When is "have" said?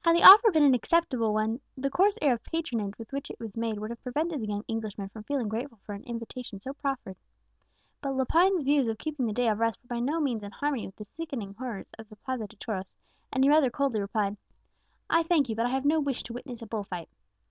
3.90-4.02, 15.68-15.84